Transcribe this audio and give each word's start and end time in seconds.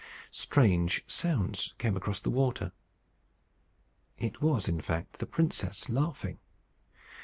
Strange 0.31 1.03
sounds 1.05 1.75
came 1.77 1.95
across 1.95 2.21
the 2.21 2.31
water. 2.31 2.71
It 4.17 4.41
was, 4.41 4.67
in 4.67 4.81
fact, 4.81 5.19
the 5.19 5.27
princess 5.27 5.89
laughing. 5.89 6.39